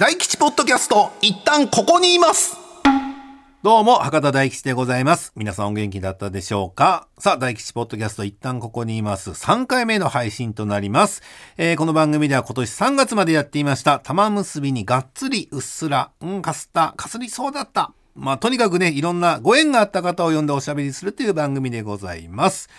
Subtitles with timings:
[0.00, 2.56] 大吉ポッドキャスト一旦ここにいます
[3.62, 5.30] どうも、博多大吉でございます。
[5.36, 7.06] 皆さんお元気だったでしょうか？
[7.18, 9.28] さあ、大吉ポッドキャスト一旦ここにいます。
[9.28, 11.20] 3回目の配信となります。
[11.58, 17.92] えーこの番組では今年3月までやっていました、玉結びにがっつりうっすら、うん、かすった、かすりそうだった。
[18.14, 22.70] まあ、とにかくね、いろんなご縁があった方を呼んでおしゃべりするという番組でございます。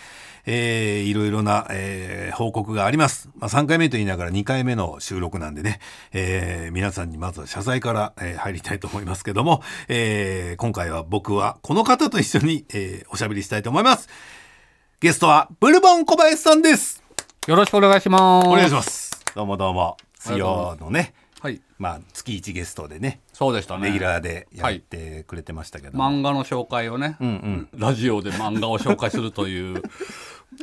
[0.46, 3.30] えーいろいろな、えー報告があります。
[3.38, 5.80] まあ、3回目と言いながら2回目の収録なんでね、
[6.14, 14.08] えー皆さんにまずは謝罪から、えー入りたいと思いますけども、えー今回は僕はこの方と一緒に、えーおしゃべりしたいと思います。
[15.00, 17.02] ゲストはブルボン小林さんです。
[17.48, 18.48] よろしくお願いします。
[18.48, 19.12] お願いします。
[19.36, 19.98] どうもどうも。
[20.20, 21.14] 水曜のね、はい。
[21.82, 23.88] まあ月1ゲストでね、そうでしたね。
[23.88, 27.70] レギュラーでやってくれてましたけども、漫画の紹介をね、うんうん。
[27.76, 29.82] ラジオで漫画を紹介するという、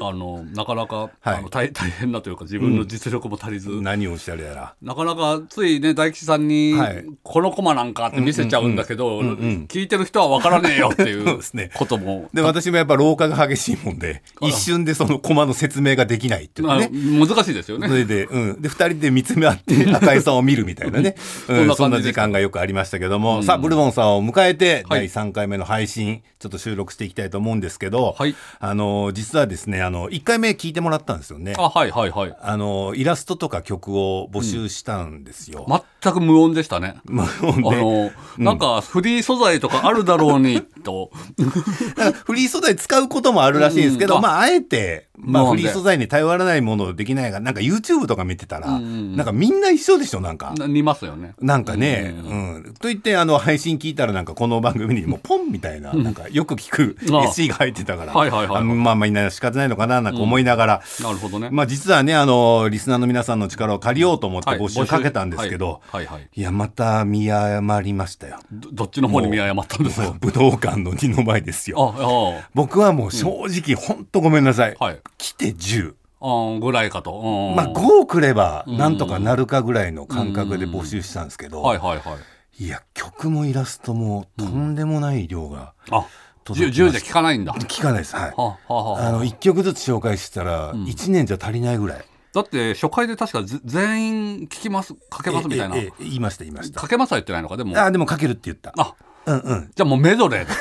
[0.00, 1.10] あの、なかなか、はい。
[1.24, 4.74] あの大 大変なというか、自分の実力も足りず、何をおっしゃるやら。
[4.82, 7.04] なかなかついね、大吉さんに、はい。
[7.22, 12.28] このコマなんかって見せちゃうんだけど、んうん聞いてる人は分からねえよっていそうことも。
[12.32, 16.90] で、私もやっぱ老化が激しいもんで、一瞬でそのコマの説明ができないっていうあね。
[16.92, 17.88] 難しいですよね。
[17.88, 18.62] それで、うん。
[18.62, 21.14] で、二人で見つめ合って赤井さんを見るみたいなね。
[21.48, 25.08] うん、そんな感じそんな時間がよくありましたけども、さあ、ブルボンさんを迎えて、はい。
[25.08, 28.34] 第3回目の配信、ちょっと収録していきたいと思うんですけど、はい。
[28.60, 31.54] あの、実はですね、あの、1回目聞いてもらったんですよね。
[31.56, 32.36] あ、はいはいはい。
[32.42, 35.64] あの、イラストとか曲を募集したんですよ。
[36.00, 36.96] 全く無音でしたね。
[37.04, 41.10] まあ、あの、なんかフリー素材とかあるだろうにと、
[42.24, 44.22] フリー素材使うこともあるらしいんですけど、うん。
[44.22, 50.54] まあ、あえて、まあ、フリー素材に頼らないものできないが、なんか YouTube とか見てたら、んなんかみんな一緒でしょ、なんか。
[50.56, 51.34] な似ますよね。
[51.40, 52.74] なんかね、うん。
[52.80, 58.62] と言って、あの、配信聞いたら、なんかこの番組にもうポンみたいな、なんかよく聞く SC が入ってたから、はいはいはいはい。
[58.62, 61.48] あまあまあ、みんな仕方ないのかな、なんか思いながら、なるほどね。
[61.50, 64.58] まあ実はね、あの、リスナーの皆さんの力を借りようと思ってはい。
[64.60, 66.28] 募集かけたんですけど、はいはいはい。
[66.34, 68.38] いや、また見誤りましたよ。
[68.52, 70.10] どどっちの方に見誤ったんですか？
[70.20, 71.94] 武道館の二の前ですよ。
[71.96, 74.76] ああ僕はもう正直、ほんとごめんなさい。
[74.78, 75.00] はい。
[75.16, 75.94] 来て10。
[76.20, 82.16] ああぐらいかと、うんまあ5くればなんとかなるかぐらいの感覚で募集したんですけど、はいはいは
[82.58, 82.64] い。
[82.64, 86.06] いや、曲もイラストもとんでもない量があ
[86.42, 86.98] 届きま 10, した。
[86.98, 87.52] じゃ聞かないんだ。
[87.52, 88.16] は聞かないです。
[88.16, 88.34] はい。
[88.36, 92.04] あの、1曲ずつ紹介したら、1年じゃ足りないぐらい。
[92.34, 96.80] だって初回で確かぜ全員聞きますかけますみたいなええええ言いました、言いました。
[96.80, 97.56] かけますは言ってないのか？
[97.56, 98.72] でもあ、でもかけるって言った。
[98.76, 98.94] あ
[99.26, 99.70] うんうん。
[99.74, 100.52] じゃあもうメドレーで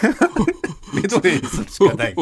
[0.93, 2.15] メドレーするしかない。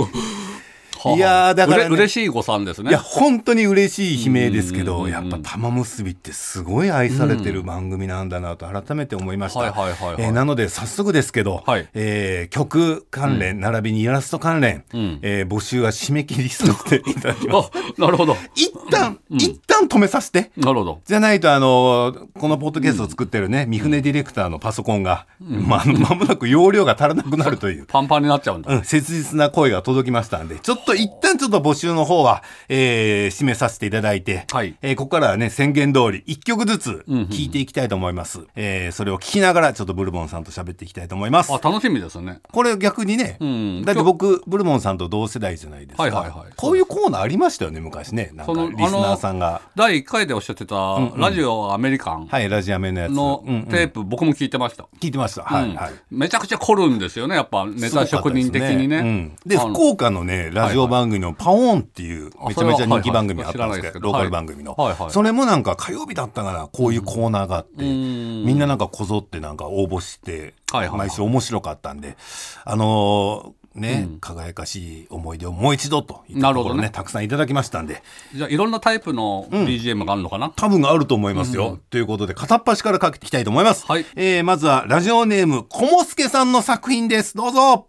[1.15, 1.95] いやーだからね。
[1.95, 2.89] 嬉しい誤算ですね。
[2.89, 9.67] いや、本当に嬉しい悲鳴ですけど、やっぱ玉結びってすごい愛されてる番組なんだなと改めて思いました。
[9.67, 11.87] えーなので早速ですけど、はい。
[11.93, 15.19] えー曲関連、並びにイラスト関連、ん。
[15.21, 17.71] えー募集は締め切りさせていただきます。
[17.97, 18.35] あなるほど。
[18.55, 20.51] 一旦、一旦止めさせて。
[20.57, 21.01] なるほど。
[21.05, 27.85] じゃないと、あの、このポッドキャストを作ってるね、三船ディレクターのパソコンが、まあ、まもなく容量が足らなくなるという。
[27.85, 38.45] パンパンになっちゃうんだ、うん、切実な声が届きましたんで、ちょっと一旦ちょっと募集の方は、えー、締めさせていただいて、はいえーここからはね、宣言通り、一曲ずつうんうん聴いていきたいと思います。
[38.55, 41.51] えー、それを聞きながら、ちょっとブルボンさんと喋っていきたいと思います。
[41.53, 46.03] あ楽しみですねこれ逆にね、うんだって僕、ブルボンさんと同世代じゃないですか。
[46.03, 48.31] はいはいはいこういうコーナーありましたよね、昔ね。
[48.33, 49.61] なんか、リスナーさんが。
[49.75, 50.75] 第1回でおっしゃってた、
[51.17, 53.11] ラジオアメリカンはい、ラジアメのやつ。
[53.11, 55.43] のうんうんテープ、僕も聞いてました、聞いてました。
[55.43, 55.93] はい、うんはい。
[56.11, 64.75] めちゃくちゃ凝るんですよねやっぱネタ職人的にねうんで、福岡のね、ラジオ番組のパオーンっていう、あめちゃめちゃ人気番組あったんですけど、ローカル番組の。
[65.09, 68.43] それもなんか火曜日だったかな、こういうコーナーがあって、ん。
[68.45, 72.17] みんななんかこぞってなんか応募して、毎週面白かったんで、
[72.63, 76.89] あのーね、輝かしい思い出をもう一度といったところね、なるほどね。
[76.89, 78.01] たくさんいただきましたんで、
[78.33, 81.79] じゃあいろんなタイプの BGM があるのかな、多分あると思いますよ。
[81.89, 83.85] ということで、片っ端からかけていきたいと思います。
[83.85, 84.05] はい。
[84.15, 87.35] えーまずは、ラジオネーム、こもすけさんの作品です。
[87.35, 87.87] どうぞ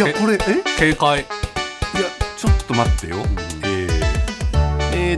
[0.00, 0.38] や、これ、え？
[0.78, 1.26] 警戒いや、
[2.36, 3.16] ちょっと待ってよ。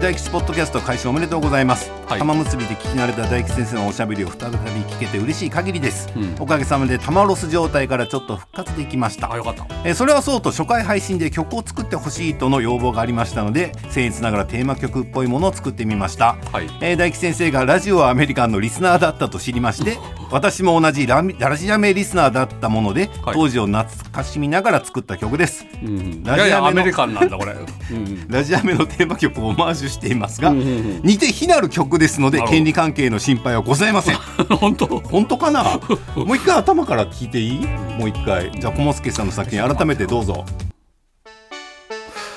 [0.02, 2.18] 大吉ポッドキャスト開始おめでとうございます、はい。
[2.18, 6.36] 玉結びで聞き慣れた大吉先生のおしゃべりを再び聞けて嬉しい限りです、うん。
[6.40, 9.32] おかげさまで玉ロス状態からちょっと復活できました。
[9.32, 9.64] あよかった。
[9.84, 16.68] えーそれはそうと初回配信で曲を作ってほしいとの要望がありましたので僭越ながらテーマ曲っぽいものを作ってみました、はい。
[16.80, 19.98] えー大吉先生がラジオアメリカンのリスナーだったと知りまして
[20.32, 23.34] 私も同じラミラジアメリスナーだったもので、はい。
[23.34, 25.64] 当時を懐かしみながら作った曲です。
[25.80, 25.98] うん。
[25.98, 28.26] いラジアメリカンなんだこれ、うん。
[28.32, 31.00] ラジアメのテーマ曲をオマージュしていますが、うんうんうん。
[31.04, 34.16] 似て非なる曲ですので権利関係の心配はございません。
[34.58, 34.86] 本当？
[34.86, 35.62] 本当かな？
[36.16, 37.66] もう一回頭から聞いていい？
[37.98, 38.50] もう一回。
[38.58, 40.44] じゃあ小松助さんの作品改めてどうぞ。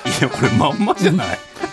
[0.05, 1.27] いやこれまんまじゃない？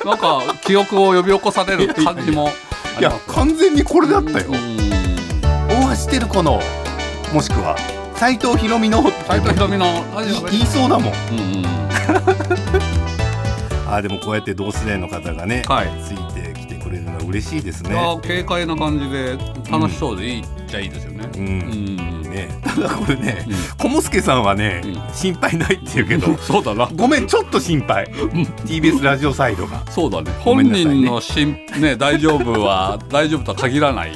[0.05, 2.51] なんか記憶を呼び起こされる感じも
[2.97, 4.93] あいや完全にこれだったよ、うん
[5.69, 6.61] 大橋照子の
[7.33, 7.77] もしくは
[8.17, 9.87] 斎藤ひろみの斉藤ひろみの
[10.51, 11.63] 言いそうだもんうんうん
[13.93, 15.89] あーでもこうやって同世代の方がね、はい。
[16.03, 17.95] ついてきてくれるのは嬉しいですね。
[18.23, 19.37] 軽快な感じで
[19.71, 21.29] 楽しそうでいいっちゃいいですよね。
[21.37, 21.45] うん。
[21.45, 22.23] うん。
[22.31, 22.49] ね。
[22.65, 23.55] ただこれねうん。
[23.77, 25.15] 小野助さんはね、うん。
[25.15, 26.89] 心配ないって言うけど そうだな。
[26.97, 28.07] ごめんちょっと心配。
[28.07, 29.83] TBS ラジオサイドが。
[29.91, 30.31] そうだね。
[30.31, 30.79] ね。
[30.79, 34.13] 人のしんね大丈夫は 大丈夫とは限らない。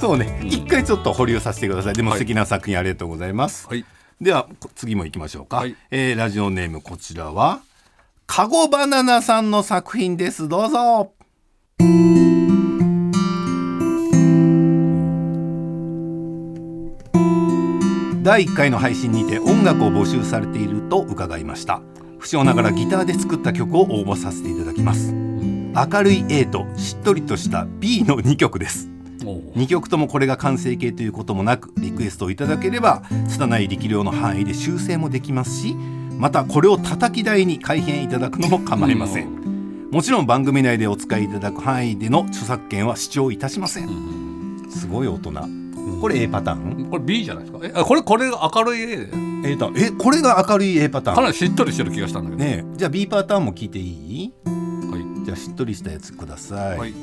[0.00, 0.48] そうね、うん。
[0.48, 1.92] 一回ちょっと保留させてください。
[1.92, 2.18] でもはい。
[2.18, 3.84] 素敵な作品ありがとうございます、はい。
[4.22, 5.76] ではこ次も行きましょうか、はい。
[5.90, 7.60] えーラジオネームこちらは
[8.30, 10.48] カゴバナナさんの作品です。
[10.48, 11.12] どうぞ。
[18.22, 21.80] 第1回の配信にて音楽を募集されていると伺いました。
[22.18, 25.12] 不詳ながらギターで作った曲を応募させていただきます。
[25.14, 28.90] 明るい A としっとりとした B の2曲です。
[29.24, 29.38] おう。
[29.56, 35.74] 2曲ともこれが完成形ということもなくリクエストをいただければ拙い力量の範囲で修正もできますし
[36.18, 39.88] またこれを叩き台に改編いただくのも構いません。
[39.90, 44.56] もちろん番組内でお使いいただく範囲での著作権は主張いたしませうん。
[44.66, 45.32] んすごい大人。
[46.00, 46.56] これ A パター
[46.86, 46.90] ン？
[46.90, 47.60] これ B じゃないですか？
[47.64, 49.08] えあこれこれが明るい A で
[49.52, 51.16] A パターンえこれが明るい A パターン？
[51.16, 52.42] かなりしっとりしてる気がしたんだけど。
[52.44, 52.76] ねえ。
[52.76, 54.32] じゃあ B パターンも聞いていい？
[54.44, 55.24] はい。
[55.24, 56.92] じゃあしっとりしたやつください、はい。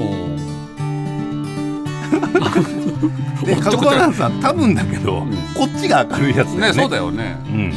[0.00, 0.34] おう
[3.44, 5.30] でカゴバナナさん多分だけど、うん。
[5.54, 6.66] こっちが明るいやつだよね。
[6.68, 7.36] ねそうだよね。
[7.46, 7.72] うん。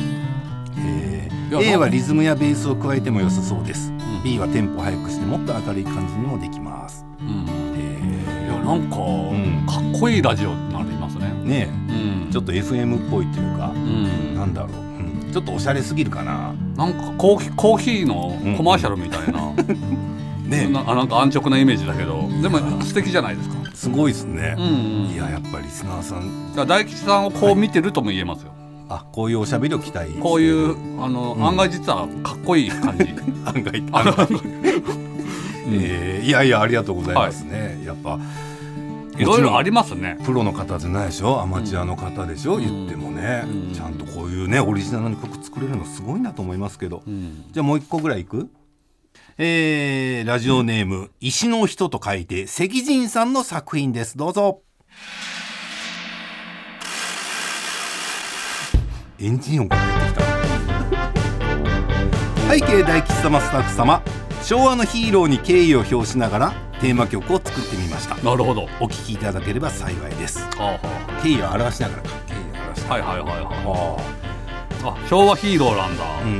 [0.78, 4.22] えー A はリズムやベースを加えても良さそうです、ん。
[4.24, 7.46] B はテンポ速くしてもっと明るい感じにもできます、うん。
[7.78, 9.66] えいやなんか、ん。
[9.66, 11.28] かっこいいラジオになりますね。
[11.28, 12.28] ーねうん。
[12.30, 14.36] えちょっと FM っぽいというか、うん。
[14.36, 15.32] なんだろう、うん。
[15.32, 16.54] ちょっとおしゃれすぎるかな。
[16.76, 19.54] なんかコーヒーコーヒーのコマーシャルみたいな、
[20.48, 20.68] ね。
[20.68, 22.28] なあなんか安直なイメージだけど。
[22.42, 23.56] でも素敵じゃないですか。
[23.74, 24.56] すごいですね。
[24.58, 24.68] う、ん、う
[25.10, 25.12] ん。
[25.14, 26.68] いややっぱりリスナーさん。
[26.68, 28.52] 大吉さんをこう見てるとも言えますよ。
[28.90, 31.46] あこういうおしゃべりを期待こういうあの、うん。
[31.46, 33.04] 案外実はかっこいい感じ。
[33.46, 33.84] 案外。
[33.92, 34.28] あ の
[35.70, 38.20] えーいやいやありがとうございますね、やっぱ
[39.18, 40.18] いろいろありますね。
[40.26, 41.42] プロの方じゃないでしょ？
[41.42, 42.62] アマチュアの方でしょ、うん。
[42.62, 43.74] 言ってもね、うん。
[43.74, 47.46] ちゃんとこういうねオリジナルの曲作れるのすごいなと思いますけど、うん。
[47.52, 48.50] じゃあもう一個ぐらいいく？
[49.39, 54.18] えー、ラジオネーム石の人と書いて石人さんの作品です。
[54.18, 54.63] どうぞ。
[59.19, 60.22] エンジン音が入って
[62.63, 62.68] きた。
[62.72, 64.01] 背景大吉様スタッフ様
[64.42, 66.51] 昭和のヒーローに敬意を表しながら
[66.81, 68.16] テーマ曲を作ってみました。
[68.16, 68.68] なるほど。
[68.80, 70.40] お聴きいただければ幸いです。
[70.57, 70.80] は
[71.22, 73.04] 敬意を表しながらか敬意を表しながら。
[73.04, 73.44] あはあ、はいはいはい。
[73.44, 73.98] は
[74.83, 74.98] あ。
[74.98, 75.04] い。
[75.06, 76.04] あ昭和ヒーローなんだ。
[76.04, 76.40] あうん。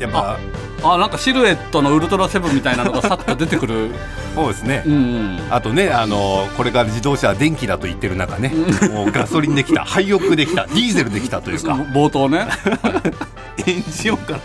[0.00, 0.38] やっぱ
[0.82, 3.90] あなんかシルエットのウルトラセブンみたいなのがさっと出てくる。
[4.34, 4.92] そうですね、うん。
[4.92, 5.38] うん。
[5.50, 8.52] あとねあのこれから自動車は電気だと言ってる中ね。
[8.90, 9.84] もうガソリンできた。
[9.86, 10.66] 廃屋できた。
[10.66, 11.72] ディーゼルできたというか。
[11.92, 12.46] 冒頭ね。
[13.66, 14.40] エンジン音から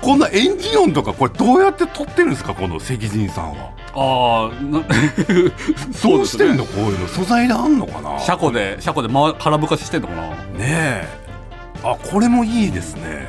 [0.00, 2.54] こんなエンジン音とかこれどうやって撮ってるんですか？
[2.54, 3.70] この石人さんは。
[3.94, 4.80] ああ、な
[6.02, 6.56] どうしてんの？
[6.58, 8.10] のこういうの素材であんのかな？
[8.16, 10.22] ね車庫で車庫で回空ぶかししてんのかな？
[10.58, 11.08] え。
[11.82, 13.28] あこれもいいですね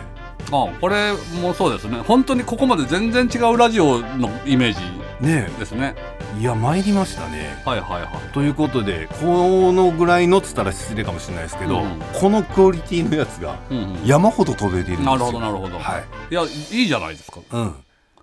[0.51, 1.97] あこれもそうですね。
[1.99, 4.79] 本当にここまで全然違うラジオのイメージ
[5.25, 5.95] ねですね。
[6.37, 8.33] えいや参りましたねはいはいはい。
[8.33, 14.05] ということでこのぐらいのっつったら失礼かもしれないですけど、うんこのクオリティのやつがうんうん。
[14.05, 15.77] 山ほど飛べているんですよなるほどなるほど。
[15.79, 16.45] はいいやい
[16.83, 17.39] いじゃないですか。
[17.51, 17.75] うん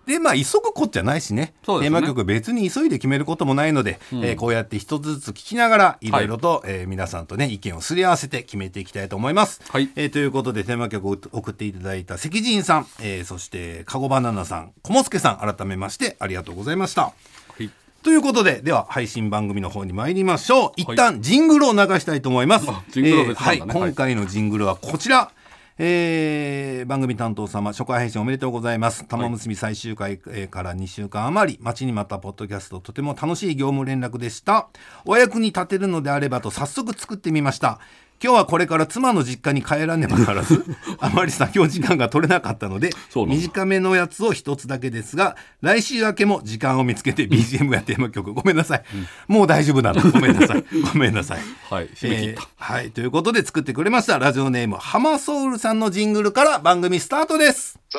[0.07, 1.55] でまあ急ぐこっちゃないしね。
[1.65, 1.97] そうですね。
[1.99, 4.25] テーマ曲別に急いで決めることもないので、うん。
[4.25, 6.11] えーこうやって一つずつ聞きながらい。
[6.11, 9.61] ろいろと、えー皆さんとね意見をすり合わせて決めていきたいと思います。
[9.69, 9.91] はい。
[9.97, 17.03] えーということでテーマ曲を送っていただいた石人さん、えーそしてかごバナナさん小もすけさん改めましてありがとうございました。
[17.03, 17.13] は
[17.61, 17.71] い。
[18.03, 20.73] ということででは配信番組の方に参りましょう。
[20.77, 23.81] 一旦ジングルを流したいと思います、あジングルを別はいなんだね。
[23.81, 25.33] 今回のジングルはこちら、
[25.79, 29.05] えー番組担当様初回配信おめでとうございます。
[29.07, 34.69] 玉結び最終回えーから2週間余り待ちに待ったポッドキャストとても楽しい業務連絡でした。
[35.05, 37.81] お役に立てるのであればと早速作ってみました
[38.23, 40.65] 今日はこれから妻の実家に帰らねばならず
[41.01, 42.91] あまり作業時間が取れなかったので
[43.29, 48.33] 短めのやつを一つだけですが来週明けも時間を見つけて BGM やテーマ曲。
[48.33, 48.83] ごめんなさい、
[49.29, 50.01] もう大丈夫なの。
[50.11, 50.65] ごめんなさい。
[50.93, 51.41] ごめんなさい。
[51.71, 51.89] はい。
[51.89, 52.43] 締め切った。
[52.43, 54.19] えーはいということで作ってくれました。
[54.19, 57.79] ラジオネームハマソウルさんのジングルから番組スタートです。
[57.93, 57.99] So,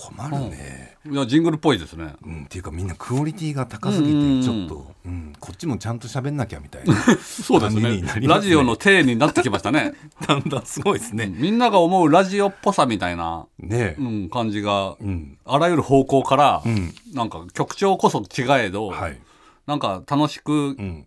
[0.00, 2.14] 困るね、いやジングルっぽいですね。
[2.24, 4.40] うん、っていうかみんなクオリティが高すぎうん。
[4.40, 8.28] てちょっと、うん、こっちもちゃんと喋んなきゃみたいな そうです感じになりますね。
[8.28, 9.92] ラジオの体になってきましたね。
[10.26, 13.96] だんだんすごいですね、みんなが思うラジオっぽさみたいな、ね。
[13.98, 15.36] う、ん、感じが、うん。
[15.44, 16.94] あらゆる方向から、ん。
[17.12, 19.18] なんか曲調こそ違えど、はい、
[19.66, 21.06] なんか楽しくうん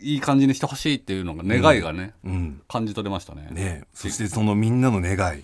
[0.00, 2.62] いい感じにしてほしいっていうのが願いがね、うん。
[2.68, 3.48] 感じ取れましたね。
[3.50, 5.42] ね、そしてそのみんなの願い、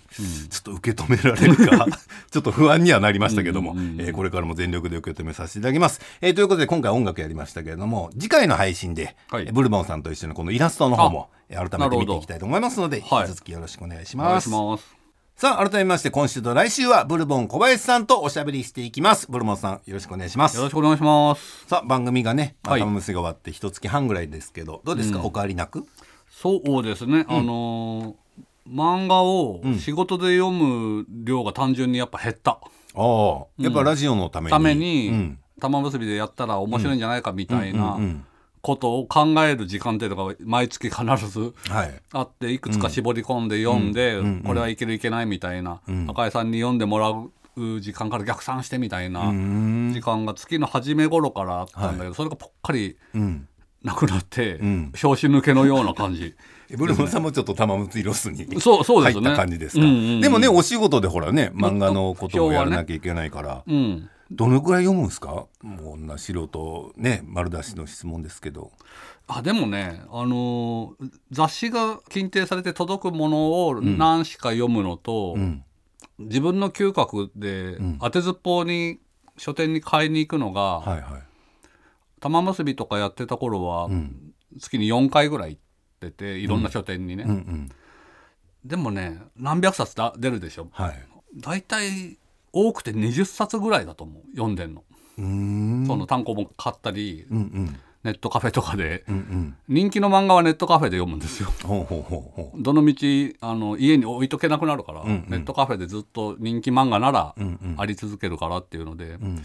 [0.49, 1.87] ちょっと受け止められるか
[2.31, 4.01] ちょっと不安にはなりましたけども、うんうんうん。
[4.01, 9.45] えーこれからも全力で受け止めさせていただきます、えーということで今回音楽やりましたけれども次回の配信で、はい。
[9.45, 13.27] えーブルボンさんと一緒にこのイラストの方もえー改めて見ていきたいと思いますのではい。
[13.27, 14.98] 引き続きよろしくお願いしお願います。
[15.41, 19.31] さあ改めまして今週と来週はブルボン小林さんとおしゃべりしていきます。
[19.31, 20.57] ブルボンさんよろしくお願いします。
[20.57, 21.65] よろしくお願いします。
[21.69, 22.81] さあ番組がねはい。
[22.81, 25.87] 頭結が終わって一月半ぐらいですけどどうですか、お変わりなく？
[26.29, 32.59] そうですね、あのー漫画を仕事で読む量が単純にやっぱ減った。
[32.61, 32.61] あ
[32.97, 33.47] あ。
[33.59, 35.39] やっぱラジオのために、ために、うん。
[35.61, 38.25] 玉結びでやったら面白いんじゃないかみたいなうんうん
[38.69, 42.01] ことを考える時間っていうのが毎月必ずはい。
[42.13, 46.07] あっていくつか絞り込んで読んで、これはいけるいけないみたいな、ん。
[46.11, 49.93] 赤井さんに読んでもらう時間から逆算してみたいなうん。
[49.95, 53.49] 時間が月の初め頃からあったんだけど、それがぽっかりうん。
[53.83, 54.93] なくなって、ん。
[54.93, 56.35] 拍子抜けのような感じ。
[56.71, 65.47] え ブルボンさんもちょっと玉結びロスに 入った感じですか、でもねお仕事でほらね漫画のことをやらなきゃいけないから、うんどのくらい読むんですか？
[65.63, 68.73] もうな素人ね丸出しの質問ですけど。
[69.27, 75.65] あでもね、あのー雑誌が禁定されて届くものを何しか読むのと、ん。
[76.19, 78.99] 自分の嗅覚で当てずっぽうに
[79.37, 81.23] 書店に買いに行くのが、はいはい。
[82.21, 83.89] 玉結びとかやってた頃は、
[84.59, 87.69] 月に4回ぐらい行ってていろんな書店にね、うんうん。
[88.65, 90.69] でもね何百冊だ出るでしょ。
[90.73, 91.07] はい。
[91.37, 92.19] 大体
[92.53, 94.85] 多くて20冊ぐらいだと思う読んでんの、
[95.87, 97.81] その単行本買ったり、うんうん。
[98.05, 99.57] ネットカフェとかで、うんうん。
[99.69, 101.51] 人気の漫画はネットカフェで読むんですよ。
[101.65, 105.27] ほうほうどのみちあの家に置いとけなくなるから、んうん。
[105.29, 107.75] ネットカフェでずっと人気漫画ならんうん。
[107.77, 109.37] あり続けるからっていうので、ん。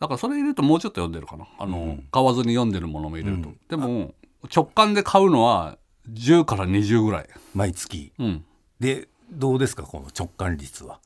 [0.00, 1.46] だからそれ入れるともうちょっと読んでるかな。
[1.58, 4.14] あの、買わずに読んでるものも入れると、でも
[4.54, 5.78] 直感で買うのは
[6.12, 8.12] 10から20ぐらい、毎月。
[8.18, 8.44] うん、
[8.80, 11.00] でどうですかこの直感率は？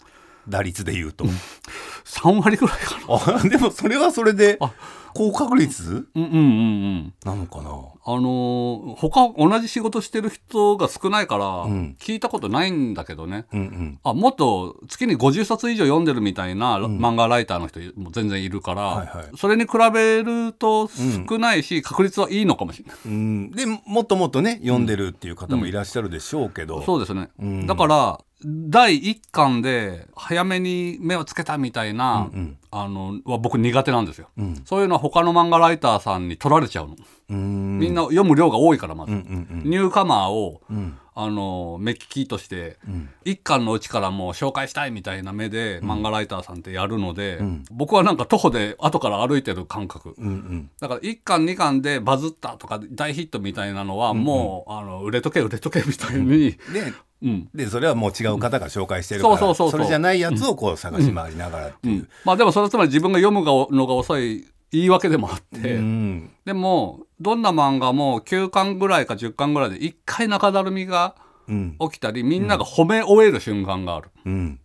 [0.48, 1.24] 打率で言うと、
[2.04, 3.36] 3割ぐらいかな。
[3.36, 4.72] あでもそれはそれであ。
[5.14, 6.06] 高確率？
[6.14, 7.14] うんうんうんうん。
[7.24, 7.70] なのかな？
[7.70, 11.96] あのー他同じ仕事してる人が少ないからん。
[11.98, 13.98] 聞いたことないんだけどね、うんうん。
[14.04, 19.26] あもっと月に50冊以上読んでるみたいな漫画ライターの人も全然いるから、はいはい。
[19.36, 20.88] それに比べると
[21.28, 22.96] 少ないし、確率はいいのかもしれない。
[23.06, 23.50] うん。
[23.50, 27.66] でもっともっとね読んでるっていう方もいらっしゃるでしょうけど、そうですね、ん。
[27.66, 34.62] だから第一巻で早めに目をつけたみたいな、うんあのは僕苦手なんですよ、ん。
[34.66, 36.96] そういうのは他の漫画ライターさんに取られちゃうの、
[37.30, 37.78] うん。
[37.78, 40.98] みんな読む量が多いからまず、うんうんニューカマーを、ん。
[41.14, 43.08] あの目利きとして、ん。
[43.24, 47.40] 一巻のうちからもう紹介したいみたいな目で漫画ライターさんってやるので、
[47.70, 50.70] 僕はなんか徒歩で後から歩いてる感覚、うんうん。
[50.78, 57.48] だから1巻2巻でバズったとか大ヒットみたいなのはもう、あの売れとけ売れとけみたいに、でうん。
[57.54, 62.08] でそれはもう違う方が紹介してるからそれじゃないやつをこう探し回りながらっていう。
[62.24, 66.30] まあでもそれはつまり自分が読むのが遅い言い訳でもあって、うん。
[66.44, 71.14] でもどんな漫画も9巻ぐらいか10巻ぐらいで1回中だるみが
[71.48, 71.76] うん。
[71.80, 74.10] 起きたりみんなが褒め終える瞬間がある。
[74.26, 74.60] うん。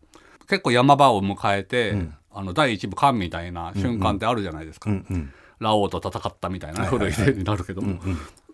[0.50, 1.96] 結構山場を迎えて、
[2.32, 5.06] あの第一部巻みたいな瞬間ってあるじゃないですか、うん。
[5.10, 5.34] うん。
[5.60, 8.00] ラオウと戦ったみたいな古い例になるけども、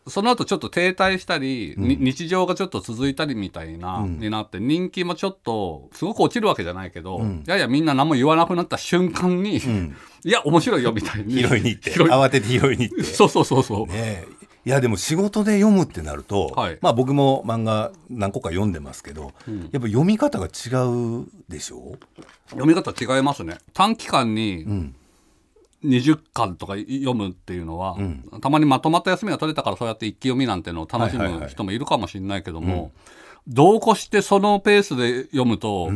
[0.09, 9.57] その後ちょっと停滞したり、に日常がちょっと続いたりみたいな、になって人気もちょっとすごく落ちるわけじゃないけど、ややみんな何も言わなくなった瞬間に、
[10.25, 11.33] いや面白いよみたいに。
[11.41, 13.03] 拾いに行って慌てて拾いに行って。
[13.15, 13.93] そうそうそうそう、ね。
[13.95, 14.27] え
[14.65, 16.77] いやでも仕事で読むってなると、はい。
[16.81, 19.31] まあ僕も漫画何個か読んでますけど、
[19.71, 20.69] やっぱ読み方が違
[21.21, 21.97] うでしょ？
[22.49, 23.57] 読み方違いますね。
[23.73, 24.95] 短期間にん
[25.83, 27.98] 20巻とか読むっていうのは、
[28.41, 32.91] たまにまとまった休みが取れたからそうやって一気読みなんてのを楽しむ人もいるかもしれないけども、
[33.48, 35.89] 同行してそのペースで読むと、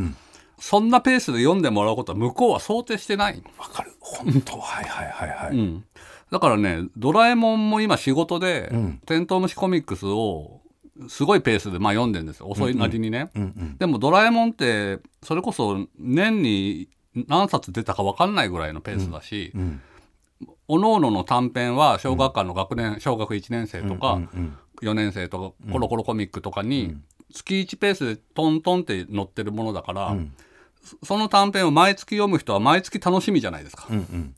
[0.59, 3.91] そんなペースで読んでもらうことは向こうは想定してない、わかる。
[3.99, 4.57] 本当。
[4.57, 5.85] はいはいはいはい、うん。
[6.31, 9.01] だからね「ドラえもん」も今仕事で、ん。
[9.05, 10.61] テントウムシコミックスを
[11.07, 12.47] すごいペースでまあ読んでるんですよ。
[12.47, 13.77] 遅いなりにね、うんうん。
[13.77, 16.87] でも「ドラえもん」ってそれこそ年に
[17.27, 19.81] 何冊出たか分かんないぐらいのペースだし、ん
[20.67, 26.97] おのおのの短編は小学館の学年、小学1年生とか、うんうん4年生とかコロコロコミックとかに
[27.31, 30.17] 月1ペースでトントンって載ってるものだから、
[31.03, 33.87] その短編を毎月読む人は毎月楽しみじゃないですか。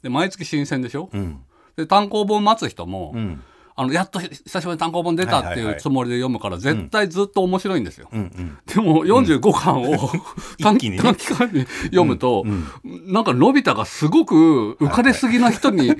[0.03, 1.41] で毎月新鮮でしょ、うん。
[1.77, 3.43] で単行本待つ人も、うん
[3.77, 8.09] あのやっと久しぶりに単行本出たってはいうつもりで読むから絶対ずっと面白いんですよ。
[8.11, 10.09] でも45巻を
[10.63, 10.77] 短
[11.15, 12.45] 期間に読むと、
[12.83, 15.93] なんかのび太がすごく浮かれすぎな人に、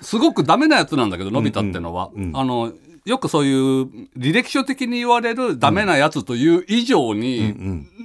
[0.00, 2.72] すごくダメなやつなんだけどのび太ってのは、あの
[3.04, 3.82] よくそういう
[4.16, 7.54] 履歴書的に言われるダメなやつという以上に、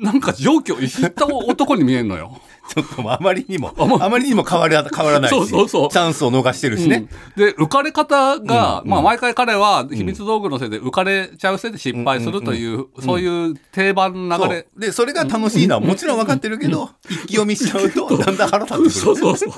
[0.02, 2.42] なんか状況をった男に見えるのよ。
[2.68, 5.90] ちょっとあまりにもあまりにも変わら変わらないしそうそうそう。
[5.90, 14.68] チャンスを逃してるしね、で浮かれ方が、まあ、毎回彼は秘密道具のせいで浮かれちゃうせいで失敗するという、そういう定番流れ。
[14.76, 14.80] う。
[14.80, 19.54] でそれが楽しいのはもちろん分かってるけど一気読みしちゃうと だんだん腹立ってくるそうそうそう。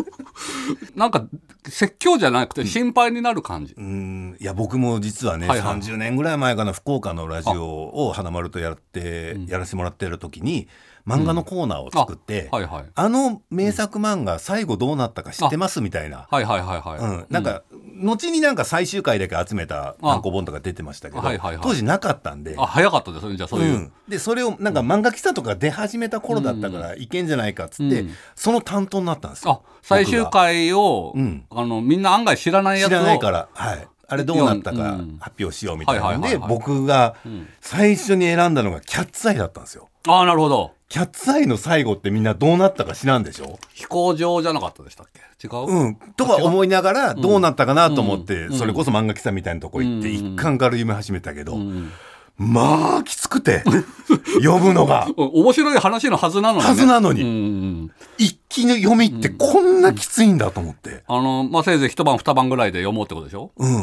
[0.95, 1.25] なんか
[1.67, 4.37] 説教じゃなくて心配になる感じ、うん。
[4.39, 5.79] いや僕も実はね、はいはい。
[5.79, 10.67] 30年ぐらい前かな福岡のラジオを花丸とやって、やらせてもらってる時に
[11.07, 12.85] 漫画のコーナーを作って、はいはい。
[12.93, 16.27] あの名作漫画最後どうなったか知ってますみたいな。
[16.29, 17.63] はいはいはいはい、うん、なんか、
[18.03, 21.63] 後になんか最終回だけ集めた単行本とか出てましたけど、はいはいはい。
[21.63, 28.11] 当時なかったんで、あ早かったですねじゃあそういう、うん、でそれをなんか漫画喫茶とか出始めた頃だったからいけんじゃないかっつって、うん。
[28.35, 31.45] その担当になったんですよあ最終回を、うん。
[31.49, 32.89] あのみんな案外知らないやつを。
[32.89, 35.17] 知らないから、はい、あれどうなったかうん。
[35.19, 37.15] 発表しようみたいなんで僕が
[37.61, 39.87] 最初に選んだのがキャッツアイだったんですよ。
[40.07, 43.59] ああなるほどキャッツアイの最後ってみんなどうなったか知らんでしょ？
[43.73, 45.47] 飛行場じゃなかったでしたっけ？
[45.47, 48.57] 違う、うん、とは思いながらどうなったかなと思って、うん。
[48.57, 50.15] それこそ漫画喫茶みたいなとこ行ってうん。
[50.15, 51.91] 一巻から読み始めたけど、うん。
[52.37, 53.63] まあきつくて
[54.41, 55.07] 読むのが。
[55.17, 57.21] お面白い話のはずなのに、ね、はずなのに。
[57.21, 61.03] うんうん一気の読みってこんなきついんだと思って。
[61.07, 63.51] あのまあせいぜい一晩二晩ぐらいで読もうってことでしょ？
[63.57, 63.75] うん。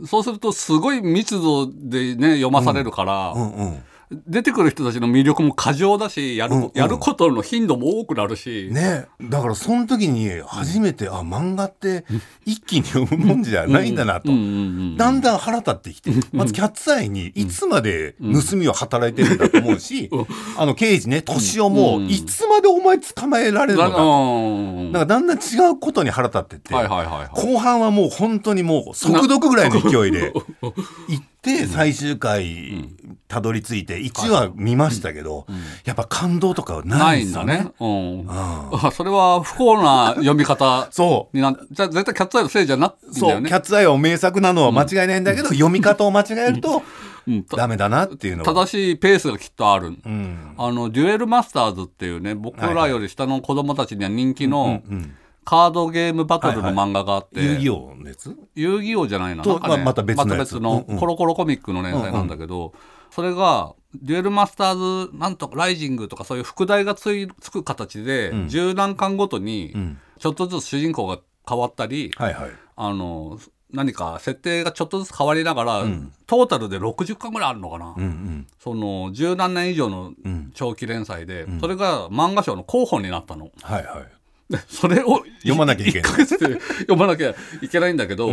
[0.00, 3.78] うん、そうするとすごい密度でね読まされるから、うんうん
[4.26, 6.70] 出てくる人たちの魅力も過剰だしやる,、うんうん。
[6.74, 12.04] やることの頻度も多くなるし、ねだからその時に初めて、あ漫画って
[12.44, 14.48] 一気に読むもんじゃないんだなと、うんうんう
[14.94, 20.10] んだんだん腹立ってきてまずキャッツアイにいつまで盗みを働いてるんだと思うし、
[20.56, 22.08] あの刑事ね年をもうん。
[22.08, 24.50] いつまでお前捕まえられるのか、う
[24.88, 30.32] んなんかだんだん違うことに腹立ってって、後半はもう本当にもう速読ぐらいの勢いで
[30.62, 32.88] 行って最終回
[33.26, 35.46] たどり着いて1話見ましたけど、
[35.84, 37.64] やっぱ感動とかはなないいんですよね。
[37.64, 37.72] ね。
[37.80, 38.26] うん。
[38.28, 43.42] ああそれは不幸な読み方そうになじゃあ絶対キャッツアイのせいじゃなそう。
[43.42, 46.82] キャッツアイは名作なのは間違いないんだけど、読み方を間違えると
[47.56, 48.54] ダメだなっていうのは。
[48.54, 49.88] 正しいペースがきっとある。
[49.88, 58.36] うんあのデュエルマスターズっていうね僕らより下の子供たちには人気のうんカードゲームバトルの漫画があって、遊戯王のやつ？
[58.54, 59.42] 遊戯王じゃないな。
[59.42, 61.00] となんかねままた別のまた別のうんうん。
[61.00, 62.72] コロコロコミックの連載なんだけど、
[63.10, 69.98] それがデュエルマスターズなんとかライジングとかそういう副題がついつく形で、十何巻ごとにん。
[70.18, 72.50] ちょっとずつ主人公が変わったり、はいはい。
[72.76, 73.38] あの
[73.72, 75.84] 何か設定がちょっとずつ変わりながら、
[76.26, 78.46] トータルで60巻ぐらいあるのかな、うんうん。
[78.58, 80.52] その十何年以上のん。
[80.54, 83.50] 長期連載で、それが漫画賞の候補になったの。
[83.62, 84.06] はいはい。
[84.52, 88.32] で それを読まなきゃいけない1ヶ月で読まなきゃいけないんだけど、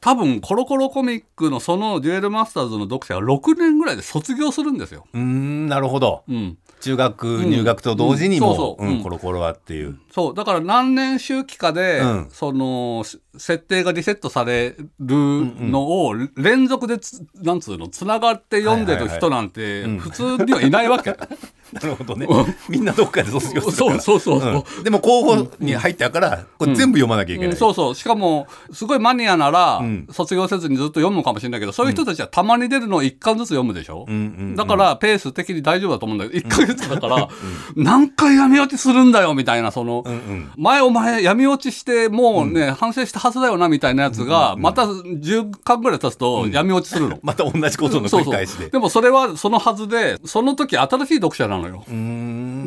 [0.00, 5.06] 多分コロコロコミックのそのデュエルマスターズの読者は6年ぐらいで卒業するんですよ。
[5.12, 6.24] うーん、なるほど。
[6.28, 9.98] うん、中学入学と同時にうんもそうんコロコロはっていう。
[10.12, 12.28] そうだから何年周期かで、うん。
[12.30, 21.16] そのし設定がリセットされるのを連続でつなんつうのつながって読んでる人なんて普通にはいないわけ。
[21.72, 22.28] なるほどね。
[22.68, 24.00] みんなどっかで卒業するそう。
[24.00, 24.64] そうそうそう。
[24.78, 24.84] うん。
[24.84, 27.50] でも候補に入ったから、これ全部読まなきゃいけない。
[27.52, 27.94] うんそうそう。
[27.94, 30.06] しかもすごいマニアなら、ん。
[30.10, 37.28] 卒業せずにずっと読むのかもしれないけどそういう人たちはたまに出るのを1巻ずつ読むでしょ、うだからペース的に大丈夫だと思うんだけど1ヶ月だから
[37.76, 40.50] 何回闇落ちするんだよみたいなその、うんうん。
[40.56, 47.18] 前お前闇落ちしてもうね、反省したはずだよなみたいなやつが、また10巻ぐらい経つと闇落ちするの。
[47.24, 48.70] また同じことの繰り返しで。
[48.70, 51.84] でもそれはそのはずでその時新しい読者なのよ。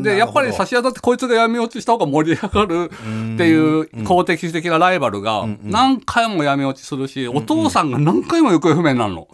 [0.02, 2.92] でやっぱり差し当たってこいつが闇落ちした方が盛り上がる
[3.36, 9.28] っていう公的的なライバルが何回も闇落ちするし、お父さんが何回も行方不明になるの。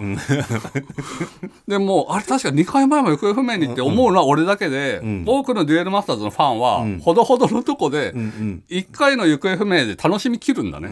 [1.68, 10.88] でもうあれ確か2回前も行方不明にって思うのは俺だけで、多くのデュエルマスターズのファンは、ほどほどのとこで1回の行方不明で楽しみきるんだね。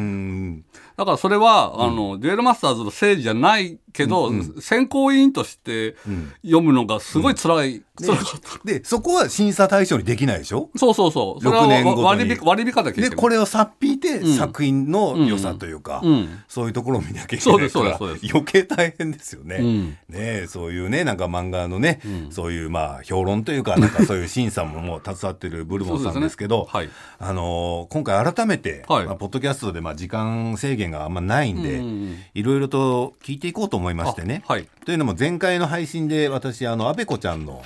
[1.00, 5.96] うんだからそれは、あのデュエルマスターズのせいじゃないけど、選考委員として
[6.44, 8.60] 読むのがすごい辛い、辛かった。
[8.66, 10.70] でそこは審査対象にできないでしょ？
[10.76, 11.44] そうそうそう。
[11.44, 12.04] それは6年ごとに。
[12.06, 13.10] 割り引割り引かなきゃいけない。
[13.12, 16.40] でこれをさっぴいて作品の良さというか、うん。
[16.50, 19.58] そういうところを見なきゃいけないかそうら余計大変ですよね。
[19.60, 19.90] ん。
[19.92, 26.68] ねえそういうねなんか漫画のね、そういうまあ評論というかなんか そういう審査ももう携わってるブルボンさんですけど
[27.20, 29.06] あのー今回改めて、はい。
[29.06, 34.44] まあ、ポッドキャストでまあ時間制限があんまないんで、うんいろいろと聞いていこうと思いましてね。
[34.48, 34.68] あはい。
[34.86, 37.64] というのも前回の配信で私あの安倍子ちゃんの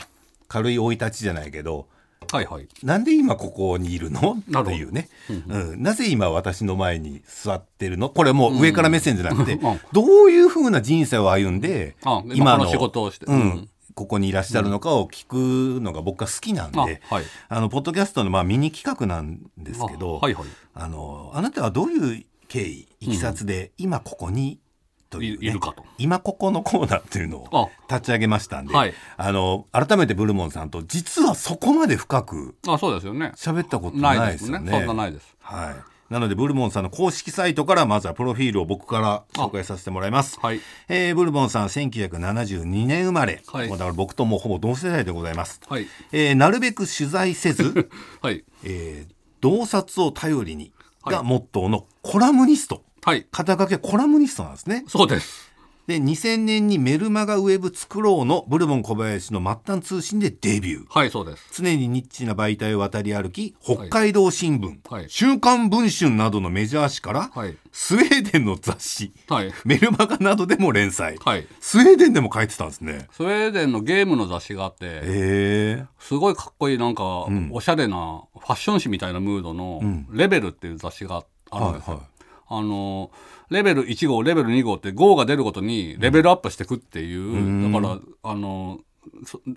[0.47, 1.87] 軽い生い立ちじゃないけど
[2.31, 2.67] はいはい。
[2.83, 4.21] なんで今ここにいるの？
[4.21, 4.61] なるほど。
[4.61, 5.09] っていうね、
[5.49, 5.83] うん。
[5.83, 8.09] なぜ今私の前に座ってるの？
[8.09, 9.79] これもう上から目線じゃなくて、うん。
[9.91, 13.25] どういうふうな人生を歩んであで今の仕事をして。
[13.25, 13.35] うん。
[13.35, 13.69] うん。
[13.95, 17.25] ここにいらっしゃるのかを聞くのが僕は好きなんで、あはい。
[17.47, 20.45] あのポッドキャストのまあミニ企画なんですけどあはいはい。
[20.73, 24.59] あのあなたはどういう経緯いきさつで今ここに
[25.09, 25.83] という、ねいいるかと。
[25.97, 27.67] 今ここのコーナーっていうのをあ。
[27.91, 28.93] 立ち上げましたんで、はい。
[29.17, 33.31] あの改めてブルモンさんと実はそこまで深くあそうですよね。
[33.35, 34.71] 喋ったことないですよね。
[34.71, 35.35] そんなないです。
[35.39, 36.13] はい。
[36.13, 40.39] なのでブルボンさんの公式サイトからまずはプロフィールを僕から紹介させてもらいます。
[40.39, 40.61] はい。
[40.89, 43.67] えーブルボンさん1972年生まれ、はい。
[43.67, 45.59] もうだから僕ともうほぼ同世代でございます。
[45.67, 45.87] はい。
[46.11, 47.89] えーなるべく取材せず、
[48.21, 48.43] はい。
[48.63, 49.13] えー
[49.43, 50.72] 洞察を頼りにはい
[51.05, 52.83] がモットーのコラムニスト。
[53.03, 54.85] はい肩書きはコラムニストなんですね。
[54.87, 55.52] そうです。
[55.87, 60.85] で2000年にメルマガウェブ作ろうのブルボン小林の末端通信でデビュー。
[60.87, 61.61] はいそうです。
[61.61, 65.09] 常にニッチな媒体を渡り歩き北海道新聞、はい。
[65.09, 67.57] 週刊文春などのメジャー誌から、はい。
[67.73, 69.51] スウェーデンの雑誌はい。
[69.65, 71.47] メルマガなどでも連載、はい。
[71.59, 73.07] スウェーデンでも書いてたんですね。
[73.11, 75.85] スウェーデンのゲームの雑誌があって、へえ。
[75.99, 81.93] すごいかっこいいなんか、おしゃれなファッション誌みたいなムードの「レベル」っていう雑誌があるんですよ。
[81.95, 82.12] はいはい
[82.57, 83.11] あの
[83.49, 88.83] レベル1号レベル2号って号が出るごとにレベルアップしていくっていう、だからあのそ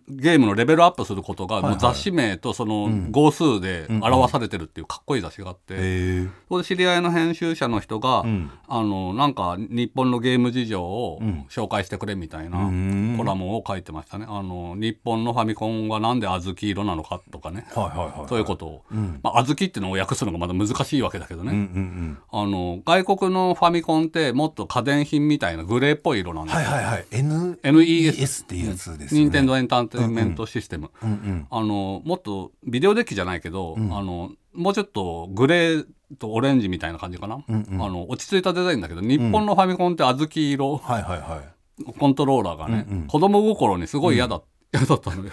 [0.09, 8.51] ゲームのレベルアップすることが、雑誌名とその号数で表されてるっていうかっこいい雑誌があって、そこで知り合いの編集者の人が、ん。
[8.69, 13.15] あのなんか日本のゲーム事情を紹介してくれみたいなうん。
[13.17, 14.27] コラムを書いてましたね。
[14.29, 17.67] あの日本のファミコンはなんで小豆色なのかとかね。
[17.75, 18.83] はいはいはいそういうことを、
[19.23, 22.19] まあ、小豆っていうのを訳すのがまだ難しいわけだけどね、うんうんうん。
[22.31, 27.07] あの外国のファミコンってもっと家電品みたいなグレーっぽい色なんですよ、はいはいはい。
[27.11, 31.47] NES NES っていうやつですよね任天堂エンターテインメントシステム、うんうん。
[31.51, 35.87] あのもっとビデオデッキじゃないけど、あのもうちょっとグレー
[36.19, 41.93] とオレンジみたいな感じかな、あの落ち着いたデザインだけど日本のファミコンって小豆色、はいはいはい。
[41.99, 44.41] コントローラーがね、子供心にすごい嫌だ,、
[44.73, 45.33] 嫌だったのよ。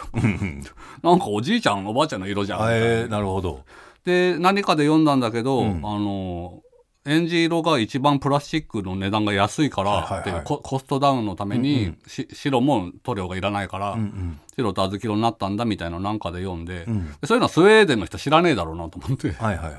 [1.02, 3.62] なんかおじいちゃんおばあちゃんの色じゃんえー、なるほど。
[4.04, 6.62] で何かで読んだんだけど、あの
[7.06, 13.98] エンジ色が一番プラスチックの値段が安いからっていう、ココストダウンのために、し白も塗料がいらないから、
[14.56, 19.32] 白と小豆色になったんだみたいなのなんかで読んで,で、そういうのはスウェーデンの人知らねえだろうなと思って。
[19.38, 19.76] はいはいはい。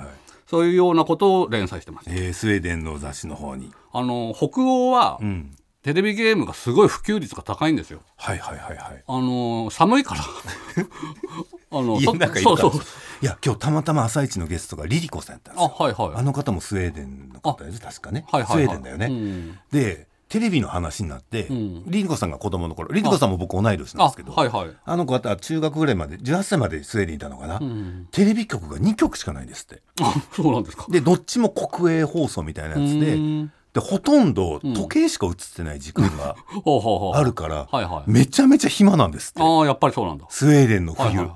[0.46, 2.10] そういうようなことを連載してます。
[2.10, 3.72] えー、スウェーデンの雑誌の方に。
[3.92, 5.50] あの北欧は、うん
[5.84, 8.00] テレビゲームがすごい普及率が高いんですよ。
[8.16, 9.04] はいはいはいはい。
[9.06, 10.22] あの寒いから。
[11.70, 12.72] あの家の中そうそう。
[13.20, 16.20] いや今日たまたま朝一のゲストがリリコさんやったんですあよはいはい。
[16.20, 18.66] あの方もスウェーデンの方です確かね、はいはいはい。
[18.66, 19.58] スウェーデンだよね、うん。
[19.70, 21.84] でテレビの話になって、ん。
[21.84, 24.70] リリコさんが子供の頃リリコさんも僕同い年なんあですけどはいはい。
[24.86, 29.82] あの子は中学ぐらいまで18歳までスウェーデンにいたのかな、んテレビ局が2局しかないんですって。
[30.00, 30.86] あそうなんですか。
[30.88, 36.36] でどっちも国営放送みたいなやつでうんでほとんど時計しか映ってない時間が
[37.14, 37.68] あるから、
[38.06, 39.42] めちゃめちゃ暇なんですって。
[39.42, 40.26] ああやっぱりそうなんだ。
[40.28, 41.28] スウェーデンの冬、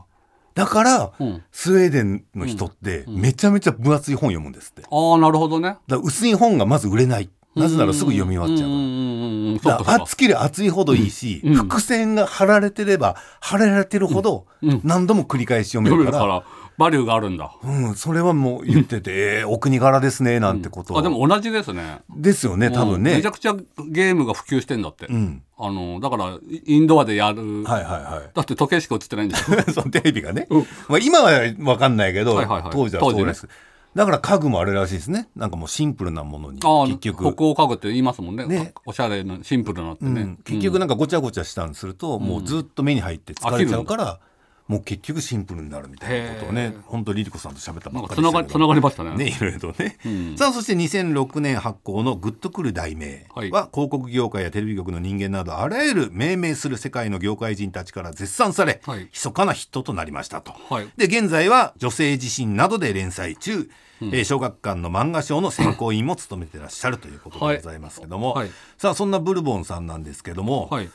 [0.54, 1.42] だから、うん。
[1.50, 4.82] スウェーデンの人ってめちゃめちゃ分厚い本読むんですって。
[4.88, 5.78] ああなるほどね。
[5.88, 7.28] ら薄い本がまず売れない。
[7.56, 8.68] なぜならすぐ読み終わっちゃう。
[8.68, 14.46] からうんうんうんうんそうだかそうかから厚ければ厚いほどいいし、うん伏線が貼られてれば貼られてるほど
[14.84, 17.52] 何度も繰り返し読めるから,、読めるからバリューがあるんだ。
[17.62, 19.10] うん、それはもう言ってて、
[19.42, 22.00] えーお国柄ですねなんてこと、あでも同じですね。
[22.16, 23.10] ですよね多分ね。
[23.10, 23.56] うんめちゃくちゃ
[23.88, 25.42] ゲームが普及してんだって、ん。
[25.58, 28.30] あのだからインドアでやる、はいはいはい。
[28.32, 30.46] だって時計しか映ってないんですよ そのテレビがね、
[30.88, 32.70] まあ、今は分かんないけど、はいはいはい。
[32.70, 33.48] 当時はそうです、
[33.94, 35.28] だから家具もあれらしいですね。
[35.34, 36.60] なんかもうシンプルなものに。
[36.60, 37.34] 結局。
[37.34, 38.46] 北欧家具って言いますもんね。
[38.46, 38.72] ね。
[38.86, 40.36] おしゃれなシンプルなってね、うん。
[40.44, 44.20] 結局なんかごちゃごちゃしたんすると、もうずっと目に入って疲れちゃうから、
[44.68, 46.82] もう結局シンプルになるみたいなことをへねー。
[46.84, 49.16] 本当リリコさんと喋ったばっかりでつながりましたね。
[49.16, 50.36] ね、いろいろね、うん。
[50.36, 53.48] さあそして2006年発行の「グッとくる題名は」はい。
[53.48, 59.04] 広告業界やテレビ局の人間などあらゆる命名する世界の業界人たちから絶賛され、はい。
[59.04, 60.52] 密かなヒットとなりましたと。
[60.68, 60.88] はい。
[60.98, 63.70] で現在は女性自身などで連載中、
[64.02, 68.50] えー小学館の漫画賞の選考委員も務めてらっしゃるということでございますけども、はい。
[68.76, 70.90] さあそんなブルボンさんなんですけども、はい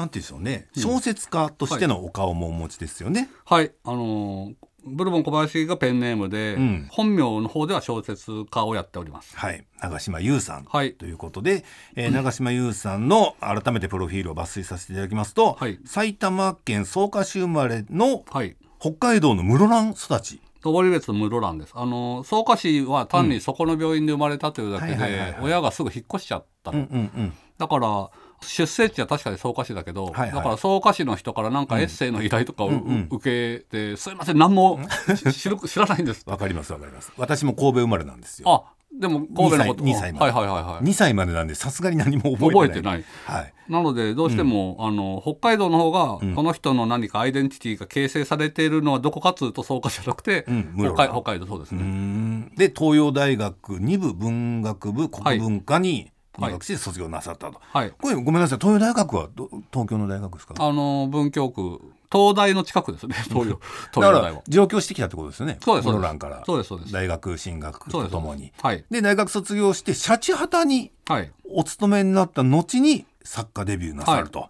[0.00, 0.68] なんていうんでしょうね。
[0.76, 3.28] 小説家としてのお顔もお持ちですよね。
[3.44, 3.72] はい。
[3.84, 6.88] あのーブルボン小林がペンネームで、ん。
[6.90, 9.36] 本名の方では小説家をやっております。
[9.36, 10.94] はい、長島優さんはい。
[10.94, 15.78] ということで、えー長島優さんの改めてプロフィールを抜粋させていただきますと、はい。
[15.84, 18.56] 埼玉県草加市生まれのはい。
[18.78, 20.40] 北海道の室蘭育ち。
[20.64, 21.72] 登別の室蘭です。
[21.74, 27.32] あの草加市は単にそこの病院で生まれたというだけで親がすぐ引っ越しちゃったの、うんうん。
[27.58, 28.10] だから
[28.42, 30.30] 出生地は確かに草加市だけど、はいはい。
[30.32, 32.70] だから草加市の人からなんかエッセイの依頼とかを、
[33.10, 34.80] 受けて「すいません何も
[35.16, 37.12] し 知る知らないんです」わかりますわかります。
[37.16, 38.64] 私も神戸生まれなんですよ。
[38.66, 40.24] あでも神戸のこと2歳2歳まで。
[40.24, 40.84] はいはいはいはい。
[40.84, 42.52] 2歳までなんでさすがに何も覚えてない。
[42.52, 43.04] 覚えてない。
[43.24, 43.54] はい。
[43.68, 50.74] なのでどうしても、あの北海道の方が、この人の何かアイデンティティが形成されているのはどこかっつうと草加じゃなくて、うん。
[50.76, 52.54] 北海北海道そうですね、ん。
[52.56, 57.60] で東洋大学二部文学部国文科に入学して卒業なさったと。
[57.60, 57.90] はい。
[57.90, 58.58] これごめんなさい。
[58.58, 60.54] 東洋大学はど東京の大学ですか？
[60.58, 61.80] あの文京区
[62.12, 63.14] 東大の近くですね。
[63.28, 63.60] 東洋
[63.92, 65.58] 東洋大は上京してきたってことですよね。
[65.62, 66.02] そうですそうです。
[66.02, 66.42] 室蘭から。
[66.46, 66.92] そうですそうです。
[66.92, 68.52] 大学進学とともに。
[68.62, 68.84] はい。
[68.90, 71.32] で大学卒業してシャチハタにはい。
[71.52, 74.48] お勤めになった後に作家デビューなさると。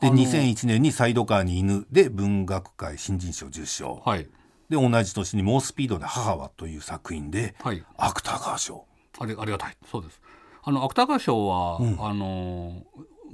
[0.00, 4.28] であの2001年に「サイドカーに犬」で文学界新人賞受賞、はい。
[4.68, 7.82] で同じ年に「猛スピードで母は」という作品ではい。
[7.96, 8.84] 芥川賞。
[9.18, 9.76] ありありがたい。
[9.90, 10.20] そうです
[10.68, 12.82] あの芥川賞は、あの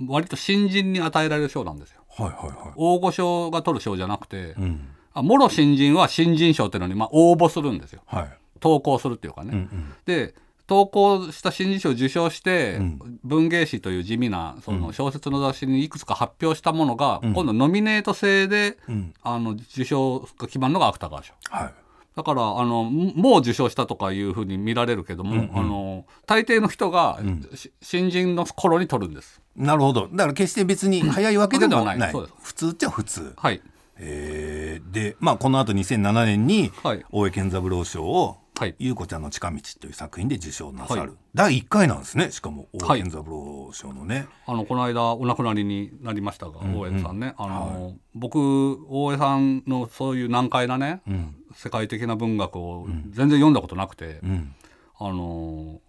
[0.06, 2.02] 割と新人に与えられる賞なんですよ。
[2.10, 2.72] はいはいはい。
[2.76, 4.88] 大御所が取る賞じゃなくて、うん。
[5.14, 8.02] あもろ新人は新人賞っていうのに、まあ、応募するんですよ。
[8.04, 8.30] はい。
[8.60, 9.94] 投稿するっていうかね、うんうん。
[10.04, 10.34] で
[10.66, 12.98] 投稿した新人賞を受賞して、ん。
[13.24, 19.14] 文芸誌という地味なその小説の雑誌にいくつか発表したものが、今度ノミネート制で、ん。
[19.22, 21.32] あの受賞が決まるのが芥川賞。
[21.48, 21.81] はい
[22.16, 27.18] だからあのもう受賞したとかいうふうに見られるけども、あの大抵の人が、
[27.54, 29.40] し新人の頃に取るんです。
[29.56, 30.08] なるほど。
[30.08, 32.08] だから決して別に早いわけではなない。
[32.10, 32.34] いそうです。
[32.42, 33.32] 普通っちゃ普通。
[33.36, 33.62] はい。
[33.98, 37.04] えーでまあこの後2007年にはい。
[37.10, 41.10] 大江健三郎賞をはい「優子ちゃんの近道」という作品で受賞なさる、はい。
[41.34, 42.30] 第1回なんですね。
[42.30, 43.00] しかも大はい。
[43.00, 47.34] 江健三郎賞のね、あのこの間お亡くなりになりましたが、大江さんね。
[47.38, 51.00] あの、僕大江さんのそういう難解なね、
[51.54, 54.54] 世界的な文学を全然読んだことなくて、うん。
[54.98, 55.80] あの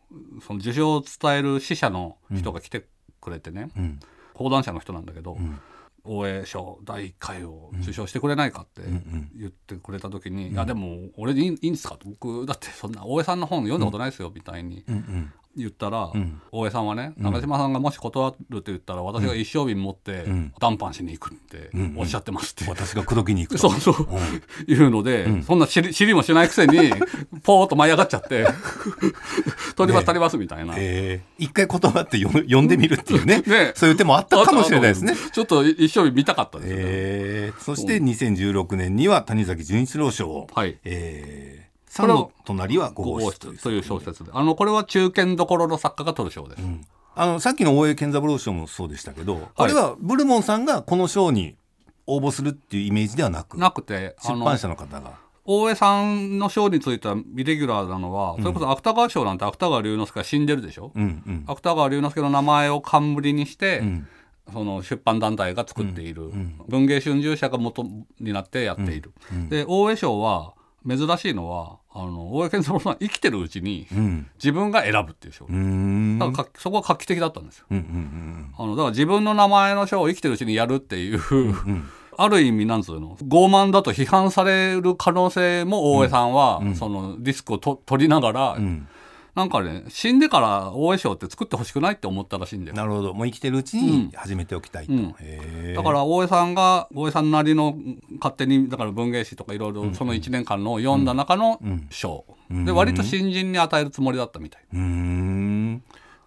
[0.45, 2.85] その受賞を伝える使者の人が来て
[3.21, 3.99] くれてね、うん。
[4.33, 5.37] 講談社の人なんだけど、
[6.03, 8.81] 大江賞第1回を受賞してくれないかって
[9.35, 12.09] 言ってくれた時に「いやでも俺でいいんですか?」と。
[12.09, 16.11] 僕だってそんな大江さんの本読んだことないですよみたいにうんうん言ったら、
[16.51, 20.25] 大江さんはね中島さんがもし断るって言ったら私が一升瓶持って
[20.59, 22.69] 談判しに行くっておっしゃってますって。
[22.69, 23.69] 私が口説きに行くと。
[23.69, 26.91] そうそう、いうので、そんな知り知りもしないくせに
[27.43, 28.45] ポーッと舞い上がっちゃって
[29.75, 30.73] 「取ります取ります」みたいな。
[30.77, 33.41] えー、一回断って読む読んでみるっていうね。
[33.47, 33.73] ね。
[33.75, 35.15] そういう手もあったかもしれないですね。
[35.31, 36.83] ちょっと一升瓶見たかったですよね。
[36.85, 40.23] えー、そして2016年には谷崎潤一郎賞。
[40.33, 40.77] を、はい。
[40.83, 41.62] えー
[41.93, 44.31] 三の隣は五五号号室という小説で。
[44.33, 46.63] あのこれは中堅どころの作家が取る賞です、
[47.15, 51.55] あのさっきの大江健三郎賞もそうでしたけど、これはブルモンさんがこの賞に
[52.07, 55.21] 応募するっていうイメージではなくなくて出版社の方が。
[55.45, 61.43] 大江さんの賞についてはイレギュラーなのは、それこそ芥川賞なんて芥川龍之介が死んでるでしょ、うんうん。
[61.47, 64.07] 芥川龍之介の名前を冠にして、ん。
[64.51, 66.31] その出版団体が作っている、
[66.67, 67.83] 文芸春秋社が元
[68.19, 69.13] になってやっている、
[69.49, 70.53] で大江賞は
[70.87, 74.27] 珍しいのはあの大江健三郎さん生きてるうちに、うん。
[74.35, 75.51] 自分が選ぶっていう賞、だ
[76.31, 77.65] からかそこは画期的だったんですよ。
[77.71, 81.21] うんうんあのだから自分の名前の賞を生きてるうちにやるっていう、
[82.17, 88.87] ある意味なんつうの傲慢だと批判される可能性も大江さんは、そのリスクをと取りながら、ん
[89.35, 92.77] なんかね死んでから大江賞って作ってほしくないって思ったらしいんだよ。
[92.77, 93.13] なるほど。
[93.13, 95.15] もう生きてるうちに始めておきたいと、ん。
[95.19, 97.75] へーだから大江さんが大江さんなりの
[98.19, 104.61] 勝手にだから文芸誌とかいろいろその1年間の読んだ中の賞、で割と新人に与えるつもりだったみたい。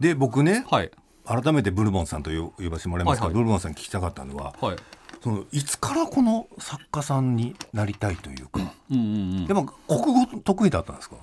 [0.00, 0.90] で僕ねはい。
[1.24, 3.42] 改めてブルボンさんと呼呼ばせてもらいますけど、はいはい。
[3.42, 4.76] ブルボンさんに聞きたかったのははい。
[5.22, 9.06] そのいつからこの作家さんになりたいというか、うんうんう
[9.40, 11.16] ん、でも国語得意だったんですか、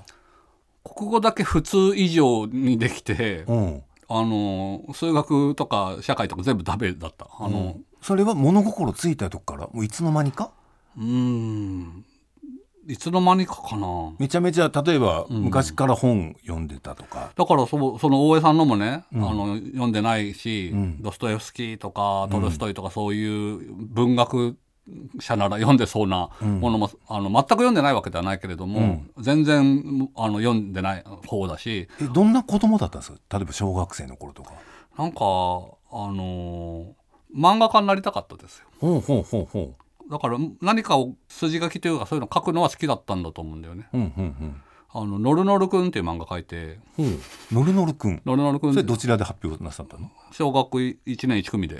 [0.95, 7.27] 国語だけ普通以上にできて、うん、あの数学とか社会とか全部ダメだった。
[7.39, 9.67] あの、それは物心ついたとこから？
[9.71, 10.51] もういつの間にか？
[10.97, 12.06] うん。
[12.86, 13.88] いつの間にかかな。
[14.19, 24.58] めちゃめちゃ例えば昔から本読んでたとか、だからそその大江さんのもね、あの読んでないし、ドストエフスキーとかトルストイとかそういう文学
[25.19, 31.88] 者なら読んでそうなものも、あの全く読んでないわけではないけれども、全然あの読んでない方だし。
[32.02, 33.38] えどんな子供だったんですか？
[33.38, 34.54] 例えば小学生の頃とか。
[34.98, 35.22] なんかあ
[36.12, 36.86] のー
[37.36, 38.65] 漫画家になりたかったですよ。
[38.80, 39.74] ほうほうほうほ
[40.12, 43.88] だから何かを筋書きというかそういうの書くのは好きだったんだと思うんだよね。
[43.93, 44.62] ううんうん
[44.95, 46.77] あのノルノルくんっていう漫画書いて。
[47.51, 48.21] ノルノルくん。
[48.25, 50.12] ノルノルくんそれどちらで発表なさったの？
[50.32, 51.79] 小学1年1組で。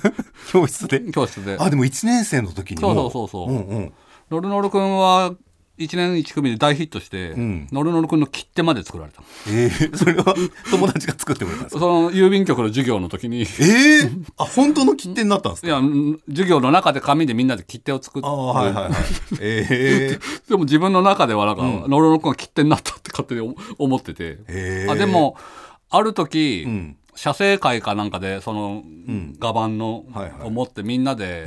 [0.50, 1.12] 教室で？
[1.12, 1.58] 教室で。
[1.60, 3.54] あでも1年生の時にもそうそうそうそう。
[3.54, 3.92] うんうん。
[4.30, 5.34] ノルノルくんは
[5.78, 7.68] 1年1組で大ヒットして、ん。
[7.70, 9.20] ノルノルくんの切手まで作られた。
[9.20, 10.34] のえー、それは
[10.70, 11.80] 友達が作ってくれたんですか？
[11.80, 13.38] その郵便局の授業の時に。
[13.38, 15.68] いえー、あ本当の切手になったんですか？
[15.68, 18.28] やん授業の中で紙でみんなで切手を作って。
[18.28, 18.92] ああはいはいはい。
[19.40, 24.90] えー、 でも自分の中ではなんか、ノルノルくんが切手になったって勝手に思思ってて、へー。
[24.90, 25.36] あでも
[25.90, 26.96] ある時、ん。
[27.14, 28.82] 写生会かなんかでその、
[29.38, 30.48] 画板の、はいはい。
[30.48, 31.46] を持ってみんなで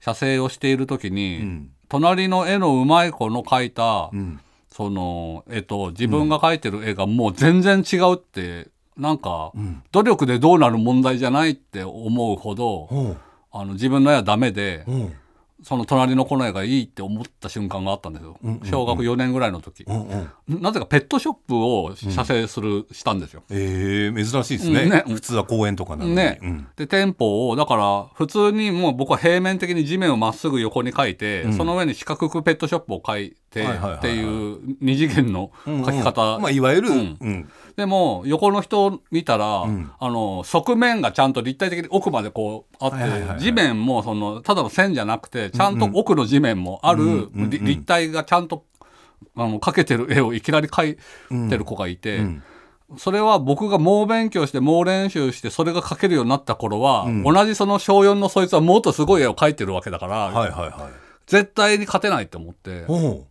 [0.00, 4.40] 写生をしている時に、ん隣の絵のうまい子の描いた、ん。
[4.72, 9.52] その絵と自分が描いてる絵がもう全然違うってなんか、
[9.90, 13.16] 努力でどうなる問題じゃないって思うほど、ほ
[13.50, 14.84] あの自分の絵はダメで、
[15.62, 20.08] その隣の子の絵がいいって思った瞬間があったんですよ、小学4年ぐらいの時、うん
[20.48, 20.62] うん。
[20.62, 23.42] なぜかペットショップを写生する、したんですよ。
[23.50, 25.04] えー、珍しいですね,、うんね。
[25.06, 26.38] 普通は公園とかなのに、ね。
[26.42, 26.66] うん。
[26.76, 37.18] で店舗をだから普通にもう僕は平面的に地面をまっすぐ横に描いて、その上に四角くペットショップを描いてっていう二次元の描き方、まあ、いわゆる、うん。
[37.20, 37.50] うん。
[37.76, 48.64] でも横の人を見たら、あの側面がちゃんと立体的に奥までこうあって、地面もそのただの線じゃなくてちゃんと奥の地面もある、り立体がちゃんと
[49.36, 52.20] あの描けてる絵をいきなり描いてる子がいて。
[52.98, 62.84] それは僕が猛勉強して猛練習してそれが描けるようになった頃は、同じその小4のそいつはもっとすごい絵を描いてるわけだから、はいはいはい絶対に勝てないと思って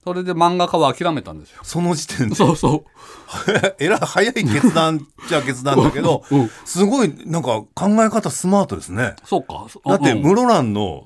[0.06, 1.60] それで漫画家は諦めたんですよ。
[1.64, 2.36] その時点で？
[2.36, 2.84] そうそう。
[3.78, 9.18] えらい早い決断じゃ決断だけど、うんすごいなんか考え方スマートですね。
[9.26, 9.66] そうか。
[9.86, 11.04] だってうん室蘭の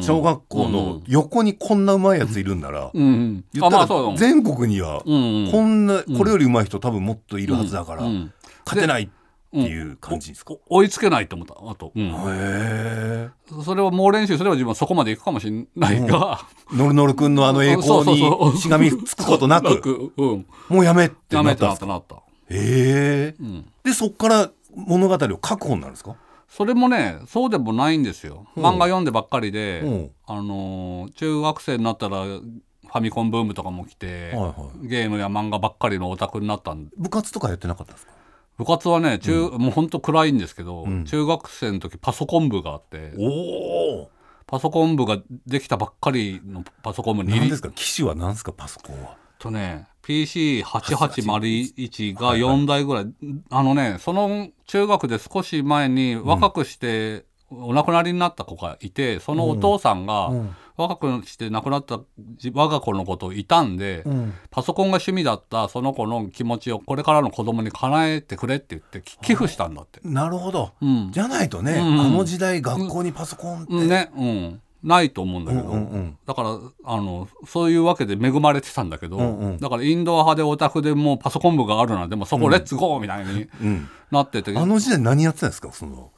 [0.00, 3.44] 小学校の横にこんなうまいやついるんなら、うんうん。
[3.52, 8.32] 言ったら全国にはこんなこれよりうまい人多分もっといるはずだから、うん。
[8.64, 9.12] 勝てないって
[9.60, 11.54] いう感じですか、お追いつけないと思った。
[11.70, 12.06] あと、うん。
[12.06, 13.30] へえ
[13.64, 16.40] それは猛練習すれば自分はそこまで行くかもしれないが、
[16.72, 19.80] ノルノル君のあの栄光にしがみつくことなく。
[19.82, 20.46] く、うん。
[20.68, 21.86] もうやめってやめたなったんですか？
[21.86, 22.26] なったなった。
[22.54, 23.64] へえ、ん。
[23.84, 26.16] でそっから物語を書く本なんですか？
[26.48, 28.46] それもね、そうでもないんですよ。
[28.56, 30.10] 漫画読んでばっかりで、うん。
[30.26, 36.92] あのー中学生になったらファミコンブームとかも来て、はいはゲームや漫画ばっかりのオタクになったんで。
[36.96, 38.12] 部活とかやってなかったんですか？
[38.56, 43.12] 部活はね中、もうほんと暗いんですけど、中学生の時パソコン部があって。
[43.18, 44.10] おお
[44.46, 49.16] パソコン部ができたばっかりのパソコン部に何ですか機種は何ですかパソコンは？
[49.40, 53.08] とね PC8801 が4台ぐらい、
[53.50, 60.32] あのねその中学で少し前に若くしてお亡くなりになった子がいてそのお父さんが
[60.76, 62.00] 若くして亡くなった
[62.36, 64.04] じ我が子のことをいたんで、
[64.50, 70.00] パソコンが趣味だったその子の気持ちをこれからの子供に叶えてくれって言ってき寄付したんだって。
[70.02, 71.12] なるほど、ん。
[71.12, 73.88] じゃないとね、んあの時代学校にパソコンって、うん。
[73.88, 74.60] ね、うん。
[74.82, 76.18] ないと思うんだけど、うんうんうん。
[76.26, 79.58] だからあのそういうわけで恵まれてたんだけど、んうん。
[79.58, 83.88] だからインドア派でオタクでもうパソコン部があるなんでもうそこレッツゴーみたいにうん。
[84.10, 85.72] なってて、あの時代何やってたんですか？
[85.72, 86.10] その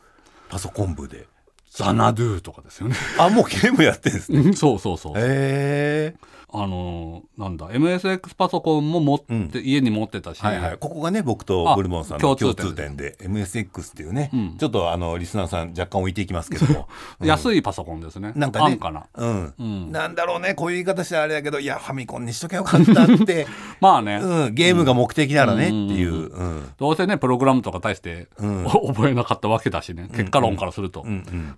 [0.49, 1.27] パソコン部で。
[1.71, 2.97] ザナドゥとかですよね。
[3.19, 4.41] あもうゲームやってんですね。
[4.41, 6.15] う んそうそうそう、へえ
[6.51, 16.89] あのなんだ MSX パソコンも持って、家に持ってたし、はいはい、ここがね僕とあブルボンさんの共共通点通点で MSX っていうね、ちょっとあのリスナーさん若干置いていきますけども。
[17.21, 18.33] 安いパソコンですね。
[18.35, 19.07] なんかね安価な。
[19.15, 19.55] うん。
[19.63, 19.93] ん。
[19.93, 23.47] なんだろうねこういう言い方したらあれだけどいやファミコンにしときゃよかったって、
[23.81, 26.69] まあね、うん、ゲームが目的ならねっていう、うん。
[26.79, 30.09] どうせねプログラムとか大して、お覚えなかったわけだしね。
[30.13, 31.05] 結果論からすると、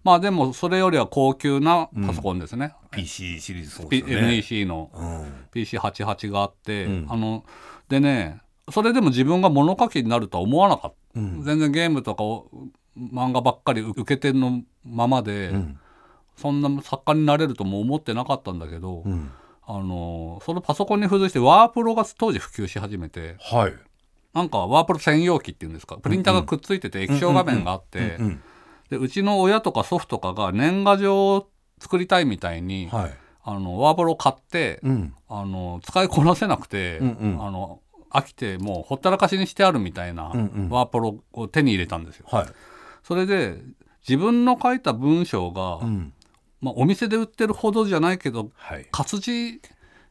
[0.05, 4.29] まあでもそれよりは高級なパソコンですね、PC シリーズそうですよね。
[4.37, 4.90] NEC の。
[4.94, 5.46] うん。
[5.53, 7.44] PC88 があって、あの
[7.88, 12.48] でねそれでも自分が物書きになるとは思わなかった、全然ゲームとかを
[12.96, 15.53] 漫画ばっかり受けてのままで、
[16.37, 19.33] そんな作家になれるとも思ってなかったんだけど、ん。
[19.66, 23.74] あのそのパソコンに付随してワープロが当時普及し始めてはい。
[24.35, 28.42] なんかワープロ専用機っていうんですかプリンターがくっついてて液晶画面があってうん
[28.90, 31.49] でうちの親とか祖父とかが年賀状を
[31.81, 33.11] 作りたいみたいに、はい。
[33.43, 35.14] ああのワープロ買って、うん。
[35.28, 37.47] あの使いこなせなくて、うんうん。
[37.47, 40.68] あの飽きてもうほったらかしにしてあるみたいなうんうん。
[40.68, 42.26] ワープロを手に入れたんですよ。
[42.31, 42.47] はい。
[43.03, 43.59] それで
[44.07, 46.12] 自分の書いた文章が、うん。
[46.61, 48.87] まあ、お店で売ってるほどじゃないけどはい。
[48.93, 49.61] 活字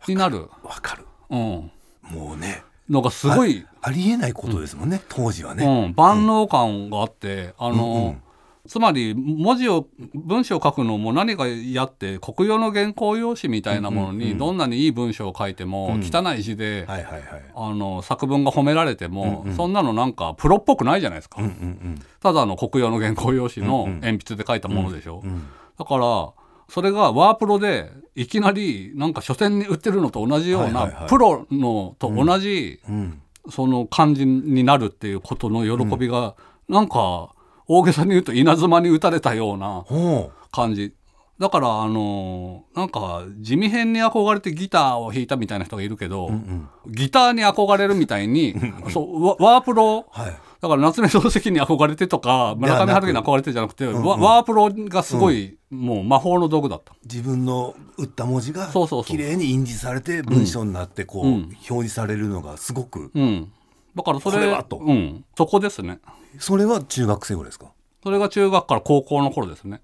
[0.08, 1.06] になる、わかる。
[1.30, 1.72] うん、
[2.10, 2.64] もうね。
[2.90, 8.22] のがすごい、ありえないことですもんね、当時はね、うん、万能感があって、あの、うんうん
[8.70, 16.02] つまり文字を文章を書くのも何が嫌って国用の原稿用紙みたいなものにどんなにいい文章を書いても、うん。
[16.04, 19.58] 汚い字で、あの作文が褒められても、うんうん。
[19.58, 25.48] そんなのなんかプロっぽくないじゃないですか、うんうんただの国用の原稿用紙の鉛筆で書いたものでしょ、うんうん
[25.78, 26.34] だから
[26.68, 31.10] それがワープロでいきなりなんか書店に売ってるのと同じようはいはいはない。
[31.10, 33.22] プロのと同じうん。
[33.50, 36.36] その感じになるっていうことの喜びが
[36.68, 37.34] なんか
[37.70, 40.94] 大げさに言うと稲妻に打たれたようなほ感じ。
[41.40, 48.56] だからあのーなんか地味編に憧れてギターを弾いたみたいな人がいるけど、う、うんうん、ギターに憧れるみたいに
[48.90, 50.38] そうワワープロはい。
[50.62, 54.04] だから夏目漱石に憧れてとか村上春樹に憧れてじゃなくてんうん。
[54.04, 56.94] ワワープロがすごい、もう魔法の道具だった。
[57.06, 59.18] 自分の打った文字がそうそうそう。
[59.18, 61.34] 綺麗に印字されて文章になってこう、うん。
[61.34, 63.52] 表示されるのがすごくうん、
[64.00, 64.78] だからそれはと。
[64.78, 66.00] うん、そこですね。
[66.38, 67.68] それは中学生ぐらいですか？
[68.02, 69.82] それが中学から高校の頃ですね。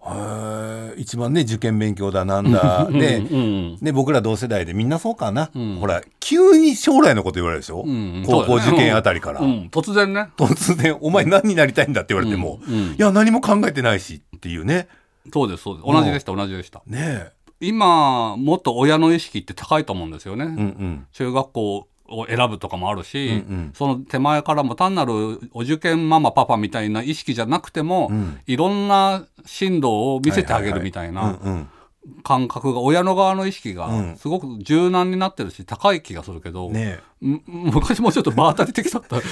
[0.96, 2.88] 一番ね受験勉強だなんだ。
[2.94, 5.80] で、うん僕ら同世代でみんなそうかな、ん。
[5.82, 10.30] ほら急に将来のこと言われるでしょ、うん高校受験あたりから、うん、突然ね。
[10.38, 12.74] 突然「お前何になりたいんだ?」って言われても「うん。
[12.74, 12.92] うん。
[12.94, 14.88] いや何も考えてないし」っていうね。
[15.34, 15.86] そうですそうです。
[15.86, 16.82] 同じでした同じでした。
[16.88, 21.06] ね今もっと親の意識って高いと思うんですよね、えうんうん。
[21.12, 23.72] 中学校を選ぶとかもあるし、うんうん。
[23.74, 28.40] その手前からも単なるお受験ママパパみたいな意識じゃなくても、ん。
[28.48, 31.68] いろんな進路を見せてあげるみたいはな
[32.24, 34.18] 感覚が親の側の意識がうん。
[34.18, 39.18] すごく柔軟になってるし高い気がするけど、ねむ昔もうちょっと場当たり的だった。
[39.18, 39.20] う。
[39.20, 39.28] だか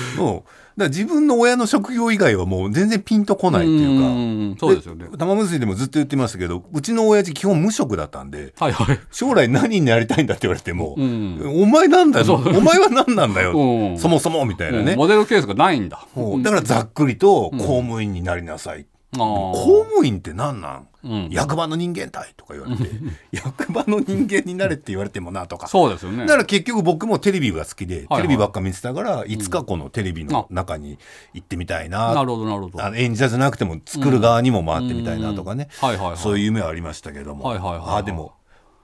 [0.77, 4.07] ら自分の親の職業以外はもう全然ピンとこないっていうか。
[4.07, 5.05] んそうですよね。
[5.17, 8.99] 玉結びでもずっと言ってましたけどうちの親父基本無職だったんではいはい。
[9.11, 12.35] 将来何になりたいんだって言われても、うんお前なんだよ。
[12.35, 13.97] お前は何なんだよ、うん。
[13.99, 14.97] そもそもみたいなね、うん。
[14.97, 16.07] モデルケースがないんだ。
[16.41, 20.87] だからざっくりと公務員になりなさい、公務員って何なん？
[21.29, 22.89] 役場の人間体とか言われて
[23.31, 25.67] 役場の人間になれって言われてもなとか。
[25.67, 26.25] そうですよね。
[26.25, 30.97] だから結局僕もテレビが好きで、はいテレビばっか見てたからいつかこのテレビの中に
[31.33, 32.95] 行ってみたいな、なるほどなるほど。
[32.95, 35.89] 演者じゃなくても作る側にも回ってみたいなとかね、うん。
[35.89, 36.17] はいはいはい。
[36.17, 37.87] そういう夢はありましたけども、はいはいはいはい。
[37.97, 38.33] あでも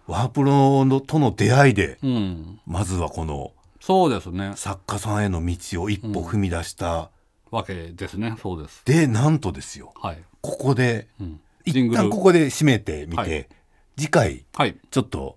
[0.08, 2.60] ワープロのとの出会いで、うん。
[2.66, 4.54] まずはこのそうですね。
[4.56, 7.12] 作家さんへの道を一歩踏み出した、
[7.52, 11.40] わけですねそうですでなんとですよはい、ここでうん、
[11.70, 13.48] 一旦ここで締めてみて、はい。
[13.98, 14.78] 次回はい。
[14.92, 15.36] ちょっと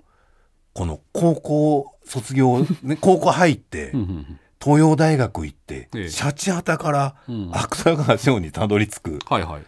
[0.74, 6.08] この高校卒業、 ね、高校入ってうんうん東洋大学行って、ええ。
[6.08, 7.50] シャチハタからうん。
[7.52, 9.62] 芥川賞にたどり着く、はいはい。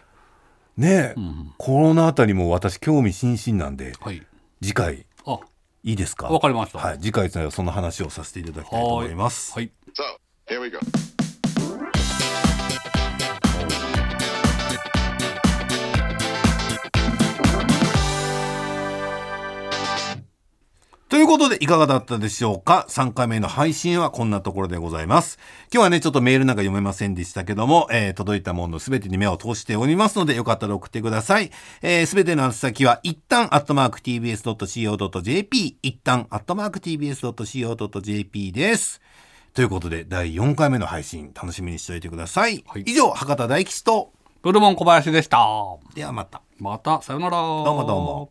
[0.77, 1.53] ねえ、うんうん。
[1.57, 4.25] この辺りも私興味津々なんではい。
[4.63, 5.39] 次回あ。
[5.83, 6.27] いいですか？
[6.29, 6.79] わかりました。
[6.79, 9.51] はい、次回はその話をさせていただきたいと思います。
[9.53, 9.69] はい。
[9.93, 10.01] So,
[10.47, 10.71] here we
[21.07, 25.37] ということで、いかがだったでしょうか ?3 回目の配信はこんなところでございます。
[25.71, 31.51] 今日はね、ちょっとメールなんか読めませんでしたけども、えー届いたものすべてに目を通しておりますので、よかったら送ってください。
[31.83, 38.99] えーすべての宛先は、一旦、アットマーク tbs.co.jp、一旦、アットマーク tbs.co.jp です。
[39.53, 42.63] ということで、第4回目の配信、楽しみにしておいてください。
[42.65, 45.37] はい以上、博多大吉と、ブルボン小林でした
[45.93, 46.41] ではまた。
[46.57, 48.29] またさよならどどうもどうも。